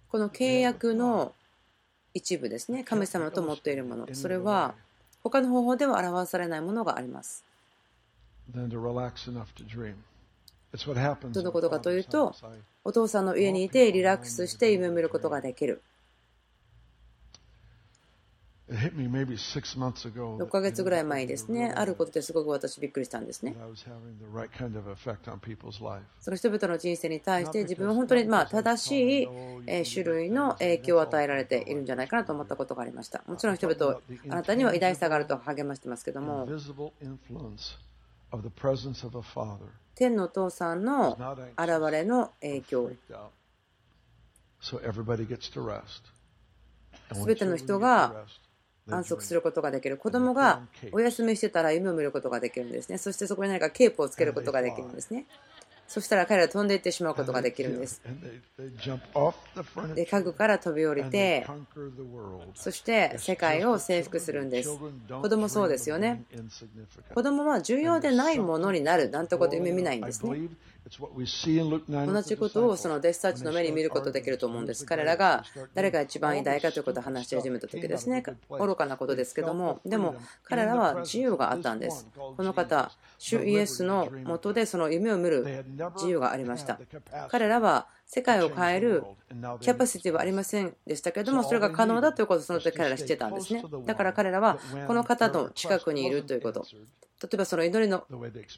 [0.09, 1.33] この契約の
[2.13, 4.75] 一部ですね、神様と持っているもの、それは
[5.23, 7.43] 他の方法では表されないものがあります。
[11.33, 12.35] どのことかというと、
[12.83, 15.81] お父さんの家にいてリラックスして夢を見ることができる。
[20.37, 23.55] 6ヶ月ぐらい前にですね、あることですごく私びっくりしたんですね。
[26.19, 29.27] その人々の人生に対して自分は本当にまあ正しい
[29.85, 33.23] 種類の影響を与えられているんじゃないかなと思ったことがありました。
[33.27, 33.99] もちろん人々、
[34.29, 36.47] あなたには偉大さがあると励ましてますけども、
[39.93, 41.11] 天のお父さんの
[41.55, 42.91] 現れの影響。
[47.13, 48.25] すべての人が
[48.89, 49.97] 安息することができる。
[49.97, 50.61] 子供が
[50.91, 52.97] お休みしてたら夢を見ることができるんですね。
[52.97, 55.25] そしてそこに何かケープをつけることができるんですね。
[55.87, 58.01] そしたら彼ら飛んでいってしまうことができるんです。
[59.93, 61.45] で家具から飛び降りて、
[62.55, 64.69] そして世界を征服するんです。
[65.09, 66.23] 子供そうですよね。
[67.13, 70.49] 子供は重要でないものになるなんてこと夢見ないんですね。
[70.87, 74.85] 同じことをその弟子たちの目に見ることできると思うんです。
[74.85, 78.23] 彼らが誰が一番偉大かということを話し始めた時ですね。
[78.49, 82.07] 愚かなことですけども、でも彼らは自由があったんです。
[82.15, 85.65] この方、主イエスのもとでその夢を見る
[85.95, 86.79] 自由がありました。
[87.29, 89.03] 彼らは世界を変える
[89.61, 93.63] キャパシティはありませんでしたけれども、それが可能だということをその時彼ら知ってたんですね。
[93.85, 96.65] だから彼らはこの方の近くにいるということ。
[97.23, 98.03] 例えばその祈りの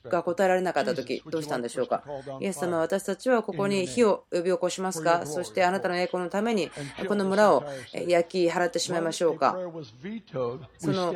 [0.05, 2.03] が答えられなかった時どうしたんでしょうか？
[2.41, 5.27] イエス様私たちはここに火を呼び起こしますか？
[5.27, 6.71] そしてあなたの栄光のために
[7.07, 9.55] この村を焼き払ってしまいましょうか？
[10.79, 11.15] その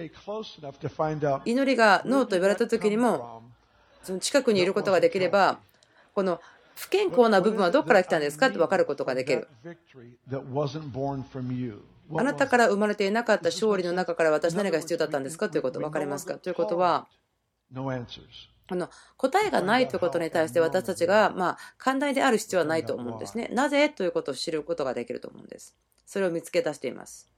[1.45, 3.41] 祈りがノーと言われた時にも
[4.03, 5.59] その近くにいることができれば
[6.13, 6.39] この
[6.75, 8.47] 不健康な部分はどこから来たんですか？
[8.47, 9.47] って分かることができる。
[12.13, 15.49] あなたから生まれていなかった勝利の中から私何が必要だったんですか？
[15.49, 16.35] ということ分かりますか？
[16.35, 17.07] ということは
[18.67, 23.49] あの答えがないということに対して私たちがまあ寛大である必要はないと思うんですね。
[23.51, 23.89] なぜ？
[23.89, 25.75] ということを知ることができると思うんです。
[26.05, 27.29] それを見つけ出しています。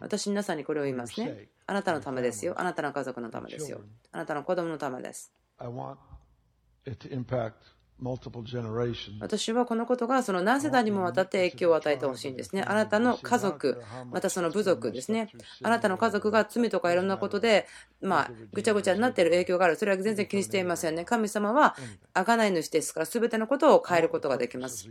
[0.00, 1.48] 私皆さんにこれを言いますね。
[1.66, 2.54] あなたのためですよ。
[2.58, 3.80] あなたの家族のためですよ。
[4.12, 5.32] あなたの子供のためです。
[9.20, 12.62] 私はこのことがその何世代にもわたって影響を与えてほしいんですね。
[12.62, 15.30] あなたの家族、またその部族ですね。
[15.62, 17.66] あなたの家族が罪とかいろんなことで、
[18.02, 19.76] まあ、ぐちゃぐちゃになっている影響がある。
[19.76, 21.04] それは全然気にしていませんね。
[21.06, 21.74] 神様は
[22.12, 24.88] 贖い主ですから、すべてのことを変えることができます。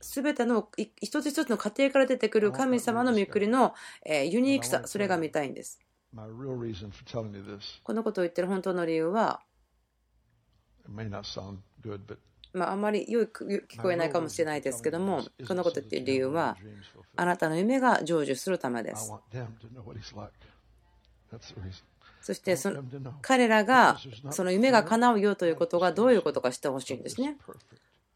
[0.00, 0.68] すべての
[1.00, 3.74] 一つ一つの家庭から出てくる神様の御国の
[4.04, 5.80] ユニークさ、それが見たいんです。
[7.82, 9.40] このことを言ってる本当の理由は、
[12.52, 16.56] まあ、あんまりよく聞こえないかもしれないですけども、このこと言っている理由は、
[17.16, 19.12] あなたの夢が成就するためです。
[22.20, 22.82] そしてその
[23.22, 23.98] 彼らが
[24.30, 27.36] その夢が叶うよということがどういうことか知ってほしいんですね。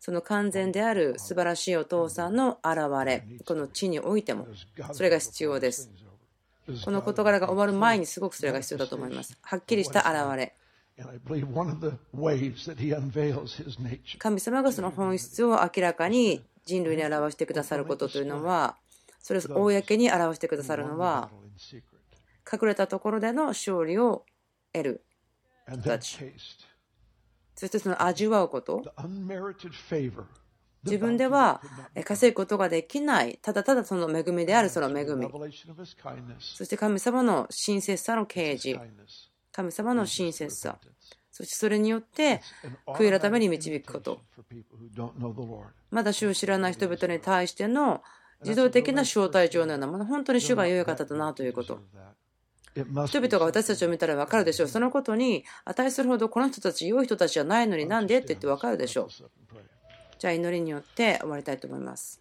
[0.00, 4.48] その完全である素晴らしいお父さんの現れ、この地においても、
[4.92, 5.90] それが必要です。
[6.84, 9.38] この事柄が終わる前にすごくそれが必要だと思います。
[9.42, 10.54] はっきりした現れ。
[14.18, 18.76] 神様がその本質を明らかに人類に表してくださることというのは、
[19.20, 21.30] それを公に表してくださるのは、
[22.51, 24.26] 隠れたところでの勝利を
[24.72, 25.05] 得る
[25.68, 26.18] 人たち。
[27.55, 28.82] そしてその味わうこと。
[30.84, 31.62] 自分では
[32.05, 35.28] 稼ぐことができない、ただただその恵みであるその恵み。
[36.40, 38.78] そして神様の親切さの啓示。
[39.53, 40.78] 神様の親切さ、
[41.30, 42.40] そしてそれによって
[42.86, 44.20] 悔い改めに導くこと、
[45.90, 48.03] まだ主を知らない人々に対しての
[48.42, 51.80] 自動的な招待状のようなもの、本当に主が良い方だなということ。
[52.74, 54.68] 人々が私たちを見たら分かるでしょう。
[54.68, 59.09] そのことに値するほどこの人たち良い人たちじゃないのになんでって言って分かるでしょう。
[60.18, 62.20] じゃあ祈りによって終わりたいと思います。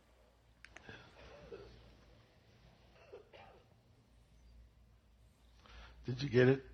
[6.07, 6.70] Did you get it?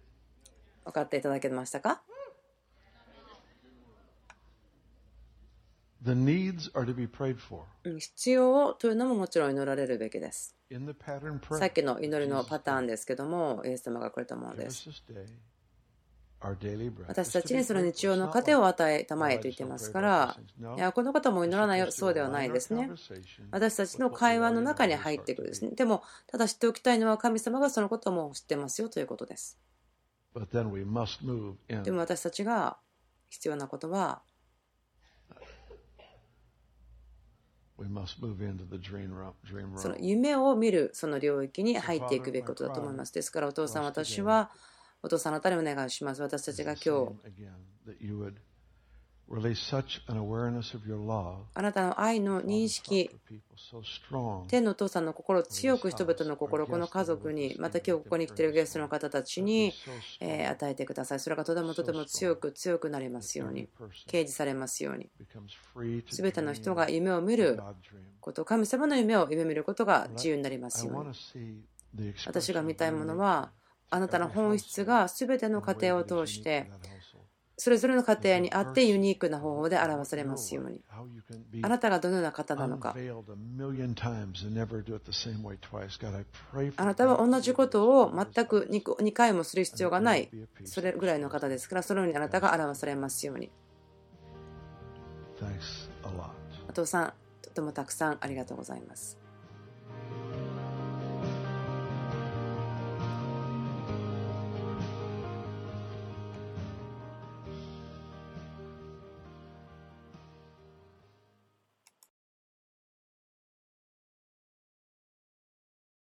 [0.87, 2.01] 分かっていただけましたか？
[7.99, 10.55] 必要というのももちろん祈られるべきです。
[11.59, 14.89] さっきの祈りのパターンですけども、イエス様がくれたものです。
[17.07, 20.37] 私たちにその日曜の糧を与えたまえと言ってますから、
[20.77, 22.89] いやこの方も祈らないそうではないですね。
[23.49, 25.71] 私たちの会話の中に入ってくるですね。
[25.71, 29.57] でも、ただ知っておきたいのは神様がそのことも知ってますよということです。
[31.83, 32.77] でも私たちが
[33.29, 34.21] 必要なことは
[39.77, 43.13] その夢を見るその領域に入っていくべきことだと思います。
[43.13, 44.49] ですからお父さん、私は
[45.03, 46.21] お父さんのたにお願いします。
[46.21, 48.46] 私たちが今日
[51.53, 53.09] あなたの愛の認識、
[54.47, 59.73] 天のお父さんの心、強く人々の心、この家族に、また今日ここに来ているゲストの方たちに
[60.21, 61.19] 与えてください。
[61.19, 63.67] それがとてもとても強く強くなりますように、
[64.07, 65.09] 掲示されますように。
[66.09, 67.59] すべての人が夢を見る
[68.21, 71.63] こと、神様の夢を夢見ることが自由になりますように。
[72.25, 73.51] 私が見たいものは、
[73.89, 76.69] あなたの本質がすべての過程を通して、
[77.59, 80.79] それぞれの家庭にあってユニークな方法で表されますように。
[81.63, 82.95] あなたがどのような方なのか。
[86.77, 90.29] あなたは同じことを全く2回もする必要がない、
[90.65, 93.49] それぐらいの方ですから、そのようにあなたが表されますように。
[96.69, 99.17] お父さん、とてもたくさんありがとうございます。